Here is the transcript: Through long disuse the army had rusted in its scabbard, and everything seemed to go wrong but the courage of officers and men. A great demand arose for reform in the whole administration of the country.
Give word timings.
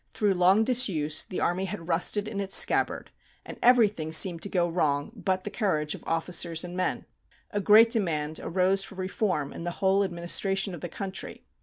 Through 0.09 0.33
long 0.33 0.63
disuse 0.63 1.25
the 1.25 1.39
army 1.41 1.65
had 1.65 1.87
rusted 1.87 2.27
in 2.27 2.39
its 2.39 2.55
scabbard, 2.55 3.11
and 3.45 3.59
everything 3.61 4.11
seemed 4.11 4.41
to 4.41 4.49
go 4.49 4.67
wrong 4.67 5.11
but 5.13 5.43
the 5.43 5.51
courage 5.51 5.93
of 5.93 6.03
officers 6.07 6.63
and 6.63 6.75
men. 6.75 7.05
A 7.51 7.61
great 7.61 7.91
demand 7.91 8.39
arose 8.41 8.83
for 8.83 8.95
reform 8.95 9.53
in 9.53 9.63
the 9.63 9.69
whole 9.77 10.03
administration 10.03 10.73
of 10.73 10.81
the 10.81 10.89
country. 10.89 11.43